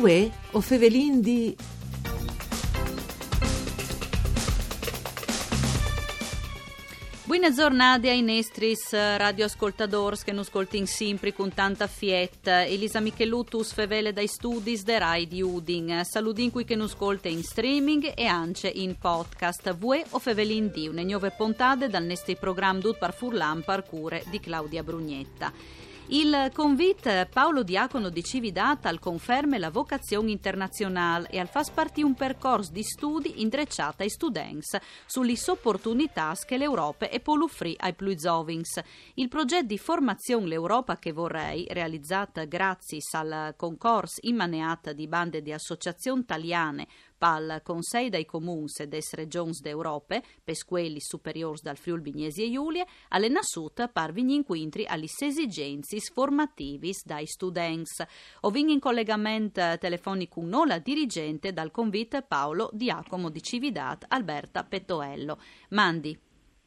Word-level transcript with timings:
Uè, 0.00 0.30
o 0.52 0.60
Fevelin 0.60 1.20
di... 1.20 1.56
Buona 7.24 7.50
giornata 7.50 8.08
ai 8.08 8.22
nostri 8.22 8.76
radioascoltadores 8.90 10.22
che 10.22 10.30
non 10.30 10.42
ascoltano 10.42 10.86
sempre 10.86 11.32
con 11.32 11.52
tanta 11.52 11.88
fietta. 11.88 12.64
Elisa 12.64 13.00
Michelutus 13.00 13.72
fevele 13.72 14.12
dai 14.12 14.28
studi 14.28 14.80
de 14.84 14.98
Rai 15.00 15.26
di 15.26 15.42
Udin. 15.42 16.02
Saludin 16.04 16.52
qui 16.52 16.64
che 16.64 16.76
non 16.76 16.86
ascolta 16.86 17.26
in 17.26 17.42
streaming 17.42 18.12
e 18.14 18.26
anche 18.26 18.68
in 18.68 18.96
podcast. 18.96 19.74
Vue 19.76 20.04
o 20.10 20.20
fevelin 20.20 20.70
di 20.70 20.86
une 20.86 21.02
nuove 21.02 21.32
puntate 21.36 21.88
dal 21.88 22.04
nostro 22.04 22.36
programma 22.36 22.78
Dut 22.78 22.98
par 22.98 23.12
Furlan 23.12 23.64
Parcure 23.64 24.22
di 24.30 24.38
Claudia 24.38 24.84
Brugnetta. 24.84 25.52
Il 26.10 26.50
convit 26.54 27.26
Paolo 27.26 27.62
Diacono 27.62 28.08
di 28.08 28.24
Cividata 28.24 28.88
conferme 28.98 29.58
la 29.58 29.68
vocazione 29.68 30.30
internazionale 30.30 31.28
e 31.28 31.38
al 31.38 31.48
fas 31.48 31.68
partì 31.68 32.02
un 32.02 32.14
percorso 32.14 32.72
di 32.72 32.82
studi 32.82 33.42
indrecciata 33.42 34.04
ai 34.04 34.08
students 34.08 34.78
sulle 35.04 35.34
opportunità 35.48 36.34
che 36.46 36.56
l'Europa 36.56 37.10
è 37.10 37.20
offrire 37.26 37.76
ai 37.80 37.94
più 37.94 38.14
giovani. 38.14 38.62
Il 39.14 39.28
progetto 39.28 39.66
di 39.66 39.76
formazione 39.76 40.46
L'Europa 40.46 40.96
che 40.96 41.12
vorrei, 41.12 41.66
realizzato 41.68 42.42
grazie 42.48 43.00
al 43.12 43.52
concorso 43.54 44.20
immaneata 44.22 44.94
di 44.94 45.06
bande 45.08 45.42
di 45.42 45.52
associazioni 45.52 46.22
italiane 46.22 46.86
pal 47.18 47.60
Consei 47.62 48.08
dei 48.08 48.24
Comuns 48.24 48.78
e 48.80 48.86
des 48.86 49.12
Regions 49.14 49.60
d'Europe, 49.60 50.22
per 50.42 50.64
quelli 50.64 51.00
superiori 51.00 51.58
dal 51.62 51.76
Friul 51.76 52.00
Vignesi 52.00 52.44
e 52.44 52.50
Giulie, 52.50 52.86
alle 53.08 53.28
nasut 53.28 53.88
par 53.88 54.12
vigni 54.12 54.36
inquintri 54.36 54.86
alle 54.86 55.04
esigenze 55.04 55.98
formativi 55.98 56.92
dai 57.04 57.26
students. 57.26 58.04
O 58.42 58.50
vin 58.50 58.68
in 58.70 58.78
collegamento 58.78 59.76
telefonico 59.78 60.40
con 60.40 60.66
la 60.66 60.78
dirigente 60.78 61.52
dal 61.52 61.70
convit 61.70 62.22
Paolo 62.22 62.70
Diacomo 62.72 63.28
di 63.28 63.42
Cividat 63.42 64.06
Alberta 64.08 64.62
Pettoello. 64.62 65.38
Mandi. 65.70 66.18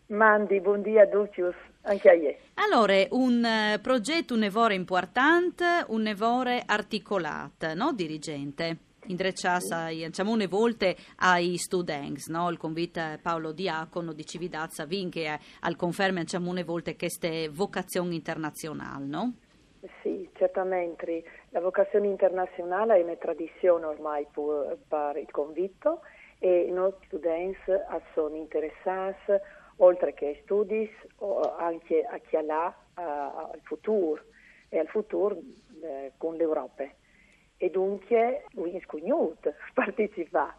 Mandi, 0.08 0.60
buongiorno 0.60 1.00
a 1.00 1.08
tutti, 1.08 1.42
anche 1.84 2.10
a 2.10 2.14
ieri. 2.14 2.38
Allora, 2.56 2.94
un 3.12 3.42
uh, 3.44 3.80
progetto, 3.80 4.34
un 4.34 4.44
evore 4.44 4.74
importante, 4.74 5.86
un 5.88 6.06
evore 6.06 6.64
articolato, 6.66 7.74
no, 7.74 7.94
dirigente? 7.94 8.78
Indrecciassa 9.08 9.88
diciamo 9.88 10.32
une 10.32 10.48
volte 10.48 10.96
ai 11.18 11.58
students, 11.58 12.28
no? 12.28 12.50
il 12.50 12.58
convita 12.58 13.18
Paolo 13.22 13.52
Diacono 13.52 14.14
di 14.14 14.26
Cividazza 14.26 14.86
vinche 14.86 15.40
al 15.62 15.76
conferme 15.76 16.22
diciamo 16.22 16.50
une 16.50 16.64
volte 16.64 16.96
questa 16.96 17.30
vocazione 17.50 18.14
internazionale, 18.14 19.06
no? 19.06 19.34
Sì, 20.02 20.30
certamente. 20.36 21.24
La 21.50 21.60
vocazione 21.60 22.08
internazionale 22.08 22.98
è 22.98 23.04
una 23.04 23.16
tradizione 23.16 23.86
ormai 23.86 24.28
per, 24.32 25.18
il 25.18 25.32
convitto 25.32 26.02
e 26.38 26.62
i 26.62 26.72
nostri 26.72 27.08
studenti 27.08 27.58
sono 28.14 28.36
interessati, 28.36 29.34
oltre 29.78 30.14
che 30.14 30.28
ai 30.28 30.40
studi, 30.44 30.90
anche 31.58 32.04
a 32.04 32.18
chi 32.20 32.36
ha 32.36 32.76
al 32.96 33.60
futuro 33.64 34.24
e 34.70 34.80
al 34.80 34.88
futuro 34.88 35.38
eh, 35.82 36.14
con 36.18 36.36
l'Europa 36.36 36.84
e 37.62 37.70
dunque 37.70 38.44
è 38.56 38.80
scognut 38.82 39.54
partecipa 39.76 40.56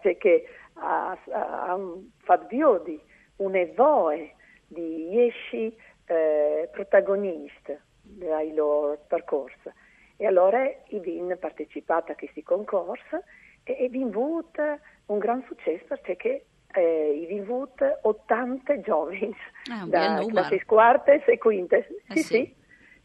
perché 0.00 0.44
ha, 0.74 1.16
ha 1.30 1.78
fatto 2.18 2.82
di 2.84 3.00
un'evoe 3.36 4.34
di 4.66 5.08
10 5.08 5.76
eh, 6.06 6.68
protagonisti 6.72 7.78
dei 8.02 8.54
loro 8.54 8.98
percorsi 9.06 9.70
e 10.16 10.26
allora 10.26 10.64
i 10.64 10.98
vin 10.98 11.36
partecipato 11.38 12.10
a 12.10 12.16
questi 12.16 12.42
concorsi 12.42 13.16
e, 13.62 13.88
vi 13.88 14.02
avuto 14.02 14.80
un 15.06 15.18
gran 15.18 15.44
successo 15.46 15.96
perché 16.02 16.46
eh, 16.72 17.20
i 17.22 17.26
vinvuto 17.26 17.98
80 18.02 18.80
giovani 18.80 19.34
ah, 19.70 19.86
da 19.86 20.24
classi 20.26 20.64
quarte 20.64 21.24
e 21.24 21.38
quinte 21.38 21.76
eh 21.76 22.16
sì, 22.16 22.22
sì, 22.22 22.22
sì, 22.22 22.54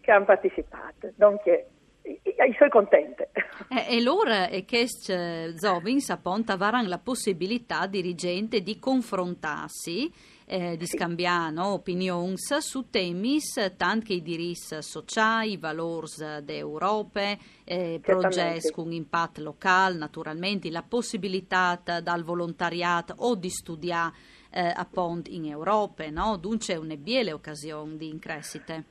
che 0.02 0.12
hanno 0.12 0.26
partecipato. 0.26 1.12
Dunque, 1.16 1.68
i 2.03 2.53
suoi 2.56 2.69
contente. 2.69 3.30
Eh, 3.69 3.96
e 3.96 3.97
allora 3.97 4.50
è 4.50 4.66
che 4.66 4.88
Zovin 4.88 6.00
appunto 6.08 6.52
avranno 6.52 6.88
la 6.88 7.00
possibilità 7.00 7.88
dirigente 7.88 8.62
di 8.62 8.78
confrontarsi, 8.80 10.12
eh, 10.46 10.75
di 10.78 10.86
sì. 10.86 10.97
scambiare 10.97 11.58
opinioni 11.59 12.36
su 12.38 12.90
temi 12.90 13.40
tanto 13.78 14.06
che 14.06 14.14
i 14.14 14.22
diritti 14.22 14.81
sociali, 14.81 15.53
i 15.53 15.58
valori 15.58 16.08
d'Europa, 16.44 17.38
eh, 17.64 18.00
progetti 18.02 18.72
con 18.72 18.91
impatto 18.91 19.41
locale, 19.41 19.97
naturalmente 19.97 20.70
la 20.70 20.84
possibilità 20.84 21.81
dal 22.02 22.24
volontariato 22.24 23.16
o 23.18 23.35
di 23.35 23.50
studiare 23.50 24.14
eh, 24.52 24.72
appunto 24.75 25.31
in 25.31 25.46
Europa, 25.46 26.08
no? 26.09 26.38
dunque 26.38 26.74
è 26.74 26.78
una 26.78 26.96
bella 26.96 27.34
occasione 27.34 27.97
di 27.97 28.16
crescita 28.20 28.84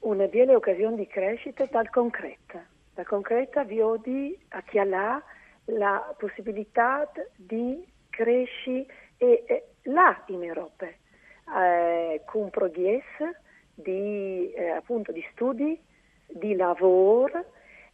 una 0.00 0.26
bella 0.26 0.54
occasione 0.54 0.96
di 0.96 1.06
crescita 1.06 1.66
dal 1.66 1.90
concreta. 1.90 2.64
La 2.94 3.04
concreta 3.04 3.64
vi 3.64 3.80
odi 3.80 4.38
a 4.50 4.62
chi 4.62 4.78
ha 4.78 5.22
la 5.64 6.14
possibilità 6.18 7.10
di 7.36 7.84
crescere 8.08 8.86
e, 9.16 9.44
e, 9.46 9.64
là 9.84 10.22
in 10.26 10.42
Europa, 10.42 10.86
eh, 10.86 12.22
con 12.24 12.50
progresso 12.50 13.34
di, 13.74 14.52
eh, 14.52 14.70
appunto, 14.70 15.12
di 15.12 15.24
studi, 15.32 15.80
di 16.26 16.54
lavoro. 16.54 17.44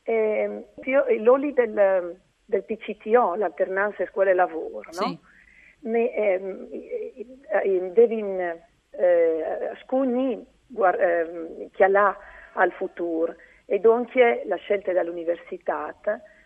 Eh, 0.03 0.67
l'oli 1.19 1.53
del, 1.53 2.19
del 2.45 2.65
PCTO, 2.65 3.35
l'alternanza 3.37 4.07
scuola-lavoro, 4.07 4.91
no? 4.93 5.07
Sì. 5.09 5.19
Me, 5.81 6.15
ehm, 6.15 6.69
devi 7.93 8.25
eh, 8.91 9.71
scugni 9.83 10.47
guard- 10.75 11.01
eh, 11.01 11.71
che 11.73 11.85
ha 11.85 12.17
al 12.55 12.73
futuro 12.73 13.35
e 13.65 13.79
dunque 13.79 14.43
la 14.47 14.57
scelta 14.57 14.93
dall'università 14.93 15.95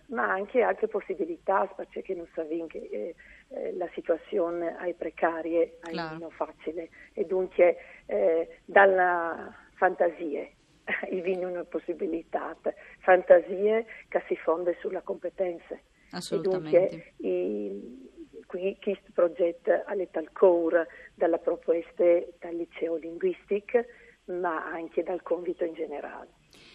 ma 0.09 0.31
anche 0.31 0.63
altre 0.63 0.89
possibilità 0.89 1.67
perché 1.67 2.15
non 2.15 2.27
sappiamo 2.35 2.67
che 2.67 2.89
eh, 2.91 3.15
eh, 3.49 3.77
la 3.77 3.89
situazione 3.93 4.77
è 4.79 4.95
precaria, 4.95 5.63
è 5.63 5.93
meno 5.93 6.31
facile 6.31 6.89
e 7.13 7.25
dunque 7.27 7.77
eh, 8.07 8.61
dalla 8.65 9.53
fantasia 9.75 10.49
i 11.11 11.21
viene 11.21 11.45
una 11.45 11.65
possibilità, 11.65 12.57
fantasie 13.01 13.85
che 14.09 14.23
si 14.27 14.37
fonde 14.37 14.77
sulla 14.81 15.03
competenza. 15.03 15.79
Assolutamente. 16.11 16.77
E 16.77 16.89
dunque 16.89 17.13
i, 17.19 18.43
qui 18.47 18.79
questo 18.81 19.11
progetto 19.13 19.85
è 19.85 20.09
core 20.33 20.89
della 21.15 21.39
proposta 21.39 22.03
del 22.03 22.57
liceo 22.57 22.97
linguistico 22.97 23.85
ma 24.29 24.65
anche 24.65 25.03
dal 25.03 25.23
convito 25.23 25.65
in 25.65 25.75
generale. 25.75 26.29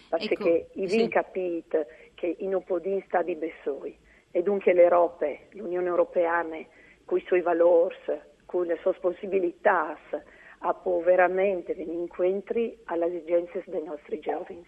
Perché 0.08 0.34
ecco, 0.34 0.80
i 0.80 0.86
vin 0.86 1.00
sì. 1.00 1.08
che 2.14 2.36
in 2.38 2.54
po' 2.64 2.78
di 3.22 3.34
Bessoi 3.34 3.96
e 4.30 4.42
dunque 4.42 4.72
l'Europa, 4.72 5.26
l'Unione 5.50 5.88
Europea, 5.88 6.44
con 7.04 7.18
i 7.18 7.24
suoi 7.26 7.40
valori, 7.40 7.94
con 8.46 8.66
le 8.66 8.78
sue 8.80 8.94
possibilità, 9.00 9.96
può 10.82 11.00
veramente 11.00 11.74
venire 11.74 11.98
incontri 11.98 12.78
alle 12.84 13.06
esigenze 13.06 13.62
dei 13.66 13.82
nostri 13.82 14.18
giovani. 14.20 14.64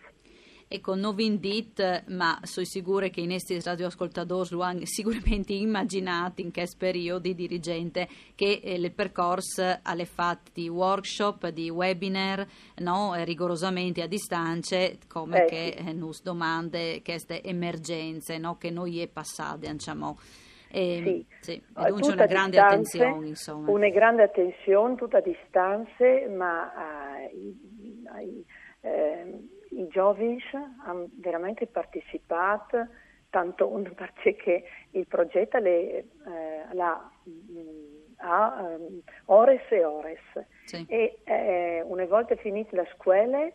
Ecco, 0.69 0.97
non 0.97 1.15
vi 1.15 1.27
indit, 1.27 2.07
ma 2.09 2.41
sono 2.43 2.67
sicura 2.67 3.07
che 3.07 3.21
i 3.21 3.27
nostri 3.29 3.61
radioascoltatori 3.61 4.49
lo 4.51 4.63
hanno 4.63 4.81
sicuramente 4.85 5.53
immaginato 5.53 6.41
in 6.41 6.53
questo 6.53 6.77
periodo 6.77 7.21
di 7.21 7.37
dirigente 7.37 8.09
che 8.35 8.61
eh, 8.65 8.75
il 8.75 8.93
percorso 8.93 9.63
ha 9.63 10.05
fatto 10.05 10.51
di 10.53 10.69
workshop, 10.69 11.51
di 11.51 11.71
webinar, 11.71 12.45
no, 12.79 13.15
eh, 13.15 13.25
rigorosamente 13.25 14.03
a 14.03 14.09
distanza, 14.09 14.77
come 15.07 15.45
eh, 15.45 15.47
che 15.47 15.75
sì. 15.79 15.89
eh, 15.89 15.93
nos 15.93 16.21
domande 16.23 17.01
queste 17.05 17.45
emergenze 17.45 18.37
no, 18.37 18.57
che 18.57 18.71
noi 18.71 19.01
è 19.01 19.07
passate, 19.07 19.71
diciamo. 19.71 20.19
E, 20.69 21.01
sì, 21.05 21.27
sì. 21.43 21.53
E 21.53 21.91
dunque 21.91 22.13
una 22.13 22.27
grande 22.27 22.59
distanze, 22.59 22.99
attenzione, 22.99 23.29
insomma. 23.29 23.71
Una 23.71 23.89
grande 23.89 24.25
attenzione, 24.25 24.97
tutta 24.97 25.19
a 25.19 25.21
distanze, 25.21 26.27
ma 26.29 26.73
ai, 26.75 27.57
ai 28.13 28.45
eh, 28.81 29.56
i 29.77 29.89
giovani 29.89 30.41
hanno 30.85 31.09
veramente 31.17 31.67
partecipato, 31.67 32.87
tanto 33.31 33.69
perché 33.95 34.65
il 34.93 35.07
progetto 35.07 35.59
le, 35.59 35.99
eh, 35.99 36.05
mm, 36.75 37.97
ha 38.19 38.77
um, 38.79 39.01
ores 39.27 39.61
e 39.69 39.85
ores 39.85 40.19
sì. 40.65 40.87
e 40.89 41.19
eh, 41.25 41.83
una 41.85 42.07
volta 42.07 42.35
finita 42.37 42.75
la 42.77 42.87
scuola 42.95 43.45
e, 43.45 43.53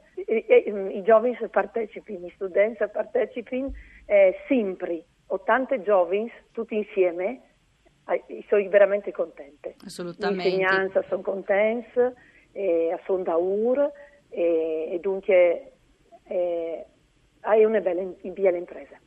e, 0.47 0.65
mm, 0.69 0.91
i 0.91 1.01
giovani 1.03 1.38
partecipano, 1.50 2.19
gli 2.19 2.31
studenti 2.35 2.85
partecipano 2.91 3.71
eh, 4.06 4.35
sempre, 4.47 5.03
80 5.27 5.81
giovani 5.81 6.31
tutti 6.51 6.75
insieme, 6.75 7.41
eh, 8.07 8.45
sono 8.47 8.68
veramente 8.69 9.12
contenti. 9.12 9.73
Assolutamente. 9.85 10.44
Gli 10.44 10.51
insegnanti 10.53 11.00
sono 11.07 11.21
contenti, 11.21 12.00
eh, 12.51 13.00
sono 13.06 13.23
da 13.23 13.35
ur 13.35 13.91
e, 14.29 14.89
e 14.91 15.00
dunque 15.00 15.70
eh, 16.31 16.86
hai 17.42 17.63
una 17.63 17.80
bella, 17.80 18.04
bella 18.22 18.57
impresa. 18.57 19.00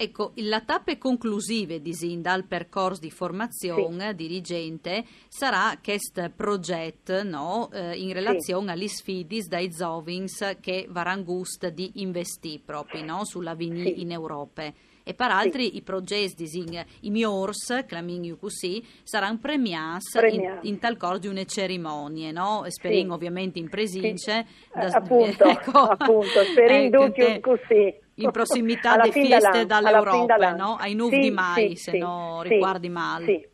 Ecco, 0.00 0.30
la 0.36 0.60
tappe 0.60 0.96
conclusive 0.96 1.80
di 1.80 1.92
dal 2.20 2.44
percorso 2.44 3.00
di 3.00 3.10
formazione 3.10 4.10
sì. 4.10 4.14
dirigente 4.14 5.04
sarà 5.26 5.76
questo 5.82 6.30
progetto 6.36 7.24
no, 7.24 7.68
eh, 7.72 7.96
in 7.96 8.12
relazione 8.12 8.66
sì. 8.66 8.72
agli 8.72 8.86
sfidi 8.86 9.42
dai 9.48 9.72
Zovins 9.72 10.58
che 10.60 10.86
varanno 10.88 11.24
gusto 11.24 11.68
di 11.70 11.90
investire 11.96 12.62
proprio 12.64 13.04
no, 13.04 13.24
sulla 13.24 13.54
vini 13.54 13.82
sì. 13.82 14.00
in 14.02 14.12
Europa 14.12 14.72
e 15.08 15.14
per 15.14 15.30
altri 15.30 15.70
sì. 15.70 15.76
i 15.76 15.82
progetti 15.82 16.46
in, 16.52 16.84
i 17.00 17.10
miors, 17.10 17.84
clamin 17.86 18.36
così, 18.38 18.86
saranno 19.02 19.38
premiati 19.40 20.04
in, 20.32 20.58
in, 20.64 20.78
tal 20.78 20.98
corso 20.98 21.20
di 21.20 21.28
una 21.28 21.44
cerimonie, 21.44 22.30
no? 22.30 22.64
Speriamo 22.66 23.12
sì. 23.12 23.14
ovviamente 23.14 23.58
in 23.58 23.70
presince. 23.70 24.44
Sì. 24.44 24.78
Da, 24.78 24.86
appunto, 24.92 25.44
ecco, 25.48 25.78
appunto, 25.78 26.42
speriamo 26.44 27.06
ecco, 27.14 27.56
così. 27.56 27.98
In 28.16 28.30
prossimità 28.30 28.96
delle 29.00 29.10
feste 29.12 29.64
dall'Europa, 29.64 30.52
no? 30.52 30.76
Ai 30.78 30.94
nuovi 30.94 31.14
sì, 31.14 31.20
di 31.22 31.30
mai, 31.30 31.76
se 31.76 31.96
no 31.96 32.42
riguardi 32.42 32.90
male. 32.90 33.24
Sì, 33.24 33.48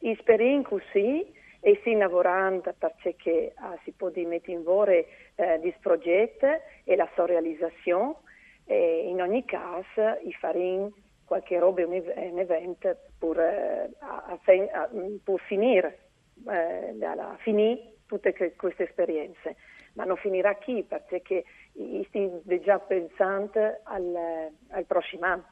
sì. 0.00 0.14
Speriamo 0.18 0.62
così 0.62 1.24
e 1.60 1.80
si 1.84 1.94
lavorando 1.94 2.74
perché 2.78 3.52
ah, 3.58 3.78
si 3.84 3.92
può 3.92 4.10
mettere 4.12 4.52
in 4.52 4.64
vore 4.64 5.06
eh, 5.36 5.60
questo 5.60 5.78
progetto 5.80 6.46
e 6.82 6.96
la 6.96 7.08
sua 7.14 7.26
realizzazione 7.26 8.24
e 8.66 9.06
in 9.08 9.20
ogni 9.22 9.44
caso 9.44 10.18
i 10.24 10.32
farin 10.32 10.92
qualche 11.24 11.58
roba, 11.58 11.86
un, 11.86 11.94
evento 11.94 12.96
per, 13.18 13.38
eh, 13.38 13.90
a, 13.98 14.24
a, 14.26 14.38
per 14.42 15.40
finire, 15.46 16.08
eh, 16.48 17.04
alla, 17.04 17.36
finire 17.40 17.94
tutte 18.06 18.32
queste 18.56 18.84
esperienze. 18.84 19.56
Ma 19.94 20.04
non 20.04 20.16
finirà 20.16 20.54
qui 20.56 20.84
perché 20.84 21.44
stiamo 22.08 22.42
già 22.62 22.78
pensando 22.78 23.80
al, 23.84 24.50
al 24.68 24.84
prossimo 24.84 25.24
anno. 25.24 25.44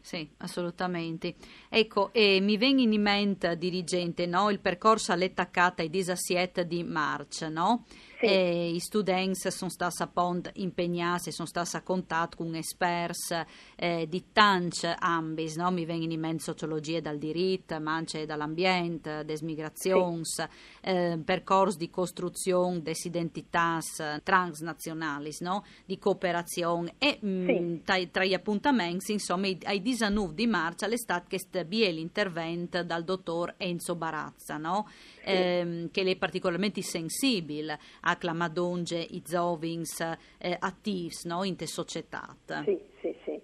Sì, 0.00 0.28
assolutamente. 0.38 1.34
Ecco, 1.68 2.10
e 2.12 2.40
mi 2.40 2.56
viene 2.56 2.82
in 2.82 3.00
mente, 3.00 3.56
dirigente, 3.58 4.26
no? 4.26 4.50
il 4.50 4.60
percorso 4.60 5.12
all'attaccata 5.12 5.82
ai 5.82 5.90
17 5.90 6.66
di 6.66 6.82
marzo, 6.82 7.48
no? 7.48 7.84
Sì. 8.20 8.26
E 8.26 8.70
I 8.74 8.80
studenti 8.80 9.50
sono 9.50 9.70
stati 9.70 10.02
appunto 10.02 10.50
impegnati, 10.54 11.32
sono 11.32 11.48
stati 11.48 11.76
a 11.76 11.80
contatto 11.80 12.36
con 12.36 12.54
esperti 12.54 13.34
eh, 13.76 14.06
di 14.08 14.26
tanti 14.30 14.86
ambiti, 14.98 15.56
no? 15.56 15.70
mi 15.70 15.86
vengono 15.86 16.12
in 16.12 16.20
mente 16.20 16.42
sociologia 16.42 17.00
dal 17.00 17.16
diritto, 17.16 17.80
ma 17.80 17.94
anche 17.94 18.26
dall'ambiente, 18.26 19.24
delle 19.24 19.38
migrazioni, 19.42 20.20
sì. 20.24 20.44
eh, 20.82 21.18
percorsi 21.24 21.78
di 21.78 21.88
costruzione 21.88 22.82
delle 22.82 22.96
identità 23.02 23.78
transnazionali, 24.22 25.34
no? 25.40 25.64
di 25.86 25.98
cooperazione 25.98 26.96
e 26.98 27.18
sì. 27.18 27.26
mh, 27.26 27.84
tra, 27.84 28.04
tra, 28.10 28.24
gli 28.24 28.34
appuntamenti, 28.34 29.12
insomma, 29.12 29.48
ai 29.62 29.80
19 29.80 30.34
di 30.34 30.46
marzo 30.46 30.84
all'estate 30.84 31.24
che 31.26 31.38
stabile 31.38 31.90
l'intervento 31.90 32.84
dal 32.84 33.02
dottor 33.02 33.54
Enzo 33.56 33.94
Barazza, 33.94 34.58
no? 34.58 34.86
ehm, 35.24 35.90
che 35.90 36.02
è 36.02 36.16
particolarmente 36.16 36.82
sensibile 36.82 37.78
a 38.00 38.09
clamadonge 38.16 38.98
i 38.98 39.22
zovings 39.24 40.00
eh, 40.38 40.56
attivi 40.58 41.14
no? 41.24 41.44
in 41.44 41.56
te 41.56 41.66
società. 41.66 42.36
Sì, 42.64 42.80
sì, 43.00 43.16
sì. 43.24 43.40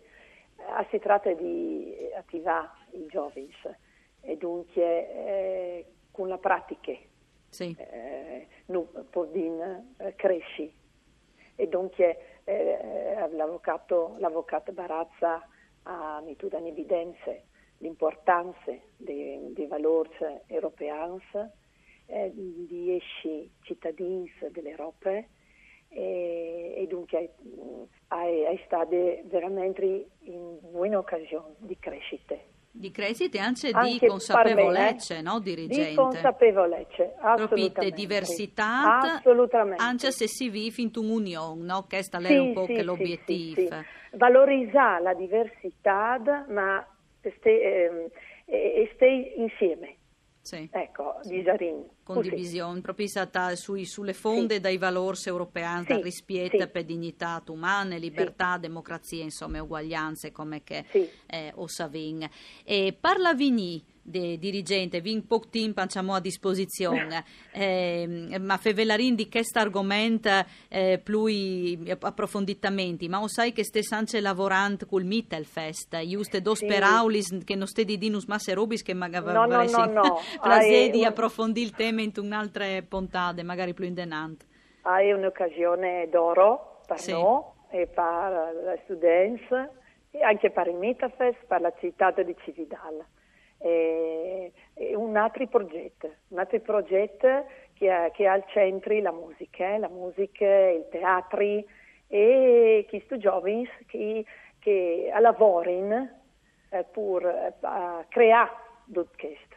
Ah, 0.69 0.87
si 0.91 0.99
tratta 0.99 1.33
di 1.33 1.95
attivare 2.17 2.69
i 2.93 3.07
giovani 3.07 3.49
e 4.21 4.37
dunque 4.37 4.83
eh, 4.83 5.87
con 6.11 6.29
la 6.29 6.39
pratica 6.39 6.93
sì. 7.49 7.75
eh, 7.79 8.47
non 8.67 8.89
può 9.09 9.25
eh, 9.33 10.15
cresci 10.17 10.73
e 11.55 11.69
dunque 11.69 12.41
eh, 12.45 13.29
l'avvocato, 13.33 14.17
l'avvocato 14.19 14.73
Barazza 14.73 15.47
ha 15.85 16.21
messo 16.25 16.49
in 16.57 16.67
evidenza 16.67 17.35
l'importanza 17.79 18.73
dei, 18.97 19.53
dei 19.53 19.67
valori 19.67 20.11
europei 20.47 20.91
eh, 22.07 22.33
di 22.35 22.95
esci 22.95 23.51
cittadini 23.63 24.31
dell'Europa 24.51 25.11
e, 25.11 26.75
e 26.77 26.87
dunque 26.89 27.35
è, 28.09 28.15
è 28.15 28.61
stata 28.65 28.97
veramente 29.25 30.07
in 30.23 30.59
buona 30.61 30.99
occasione 30.99 31.55
di 31.59 31.77
crescita. 31.79 32.37
Di 32.71 32.91
crescita 32.91 33.39
e 33.39 33.41
anche, 33.41 33.71
anche 33.71 33.99
di 34.01 34.07
consapevolezza, 34.07 35.15
me, 35.15 35.23
no, 35.23 35.41
dirigente? 35.41 35.89
Di 35.89 35.95
consapevolezza, 35.95 37.15
assolutamente. 37.21 37.73
Proprio 37.73 37.91
diversità, 37.95 38.99
assolutamente. 38.99 39.83
anche 39.83 40.11
se 40.11 40.29
si 40.29 40.51
vive 40.51 40.83
in 40.83 40.91
un'unione, 40.95 41.63
no? 41.63 41.87
Questo 41.89 42.21
sì, 42.21 42.35
è 42.35 42.39
un 42.39 42.53
po' 42.53 42.67
sì, 42.67 42.83
l'obiettivo. 42.83 43.61
Sì, 43.61 43.67
sì, 43.67 44.17
Valorizzare 44.17 45.03
la 45.03 45.15
diversità, 45.15 46.45
ma 46.49 46.87
stare 47.21 48.11
eh, 48.45 48.83
insieme. 49.37 49.97
Sì. 50.47 50.69
Ecco, 50.71 51.19
Gisarin. 51.25 51.85
Condivisione, 52.05 52.81
proprio 52.81 53.09
sui, 53.57 53.85
sulle 53.85 54.13
fonde 54.13 54.55
sì. 54.55 54.61
dai 54.61 54.79
valori 54.79 55.19
europei, 55.25 55.85
sì. 55.85 56.01
rispetto 56.03 56.61
sì. 56.61 56.69
per 56.69 56.85
dignità 56.85 57.43
umane, 57.49 57.99
libertà, 57.99 58.55
sì. 58.55 58.61
democrazia, 58.61 59.25
insomma, 59.25 59.61
uguaglianze, 59.61 60.31
come 60.31 60.63
che 60.63 60.85
sì. 60.89 61.11
eh, 61.27 61.51
o 61.57 61.67
Savin. 61.67 62.29
E 62.63 62.97
parla 62.99 63.35
Vigny 63.35 63.85
de 64.07 64.39
dirigente, 64.39 65.01
vi 65.01 65.15
un 65.15 65.27
po' 65.27 65.43
tempo 65.51 65.81
abbiamo 65.81 66.15
a 66.15 66.21
disposizione, 66.21 67.25
eh, 67.53 68.39
ma 68.41 68.57
Fevelarin 68.57 69.15
di 69.15 69.29
questo 69.29 69.59
argomento 69.59 70.31
eh, 70.69 71.01
più 71.03 71.25
approfonditamente, 72.01 73.09
ma 73.09 73.27
sai 73.27 73.53
che 73.53 73.65
stesse 73.65 73.95
anche 73.95 74.21
lavorando 74.21 74.87
col 74.87 75.05
Mittelfest, 75.05 76.01
giusto 76.05 76.41
dos 76.41 76.59
sì. 76.59 76.67
peraulis 76.67 77.45
che 77.45 77.57
non 77.57 77.67
stedi 77.67 77.99
dinus 77.99 78.27
masse 78.27 78.55
robis 78.55 78.83
che 78.83 78.95
magari 78.95 79.33
no, 79.33 79.45
no, 79.47 79.65
no, 79.65 79.85
no. 79.87 80.21
Hai... 80.41 80.91
di 80.91 81.05
approfondire 81.05 81.67
il 81.67 81.75
tema 81.75 82.03
in 82.03 82.13
un'altra 82.17 82.65
puntata, 82.89 83.43
magari 83.43 83.75
più 83.75 83.85
indenante. 83.85 84.47
Hai 84.83 85.11
un'occasione 85.11 86.09
d'oro 86.09 86.81
per 86.87 87.01
sì. 87.01 87.11
noi 87.11 87.43
e 87.71 87.89
per 87.89 88.55
gli 88.63 88.81
studenti 88.85 89.55
e 90.13 90.23
anche 90.23 90.51
per 90.51 90.69
il 90.69 90.77
Mittelfest, 90.77 91.45
per 91.47 91.61
la 91.61 91.73
città 91.79 92.13
di 92.13 92.35
Cividal 93.59 94.53
e, 94.75 94.95
un 94.95 95.17
altro 95.17 95.47
progetto, 95.47 96.13
un 96.29 96.39
altro 96.39 96.61
progetto 96.61 97.47
che 97.75 97.91
ha, 97.91 98.11
che 98.11 98.27
ha 98.27 98.33
al 98.33 98.45
centro 98.49 98.99
la 99.01 99.13
musica, 99.13 99.75
eh, 99.75 99.79
la 99.79 99.89
musica, 99.89 100.47
il 100.47 100.87
teatro 100.91 101.41
e 102.09 102.87
questi 102.89 103.19
giovani 103.19 103.69
che, 103.87 104.25
che 104.59 105.13
lavorano 105.21 106.09
eh, 106.71 106.85
per 106.85 107.27
eh, 107.27 108.07
creare 108.09 108.51
questo. 109.17 109.55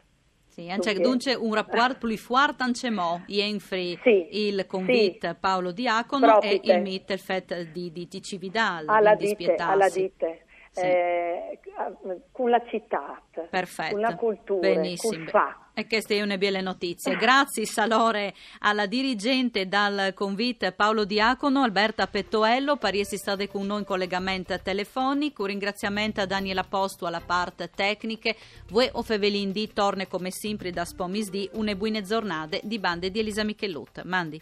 Sì, 0.47 0.69
anche 0.69 0.93
dunque 0.95 1.35
un 1.35 1.53
rapporto 1.53 2.07
più 2.07 2.17
forte 2.17 2.63
anche 2.63 2.89
mo, 2.89 3.21
Jenfri, 3.27 3.97
sì, 4.01 4.27
il 4.47 4.65
convit 4.65 5.27
sì. 5.27 5.35
Paolo 5.39 5.71
Diacono 5.71 6.25
Propite. 6.25 6.71
e 6.71 6.75
il 6.75 6.81
Mittelfett 6.81 7.61
di, 7.71 7.91
di, 7.91 8.07
di 8.09 8.21
Cividal, 8.21 8.85
alla 8.87 9.15
dite, 9.15 9.55
alla 9.55 9.87
dite 9.87 10.47
sì. 10.71 10.81
eh, 10.81 11.59
con 12.31 12.49
la 12.49 12.61
città, 12.69 13.21
Perfetto. 13.49 13.91
con 13.91 14.01
la 14.01 14.15
cultura, 14.15 14.59
Benissimo. 14.59 15.25
E 15.73 15.87
queste 15.87 16.21
una 16.21 16.37
belle 16.37 16.59
notizie. 16.59 17.15
Grazie 17.15 17.65
Salore 17.65 18.33
alla 18.59 18.85
dirigente 18.85 19.67
dal 19.67 20.13
convit 20.13 20.73
Paolo 20.73 21.05
Diacono, 21.05 21.63
Alberta 21.63 22.07
Pettoello, 22.07 22.75
per 22.75 22.95
essere 22.95 23.17
state 23.17 23.47
con 23.47 23.65
noi 23.65 23.79
in 23.79 23.85
collegamento 23.85 24.59
telefonico. 24.59 25.43
Un 25.43 25.49
ringraziamento 25.49 26.19
a 26.19 26.25
Daniela 26.25 26.63
Posto 26.63 27.05
alla 27.05 27.21
parte 27.25 27.69
tecniche. 27.69 28.35
Voi 28.69 28.89
o 28.91 29.01
Fevelindi 29.03 29.71
torne 29.71 30.07
come 30.07 30.31
sempre 30.31 30.71
da 30.71 30.83
Spomisdi. 30.83 31.49
Une 31.53 31.77
buone 31.77 32.01
giornate 32.01 32.59
di 32.63 32.77
bande 32.77 33.09
di 33.09 33.19
Elisa 33.19 33.45
Michelut. 33.45 34.03
Mandi. 34.03 34.41